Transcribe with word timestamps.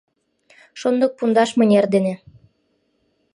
Шондык 0.79 1.11
пундаш 1.17 1.49
мынер 1.59 1.85
дене 1.93 2.13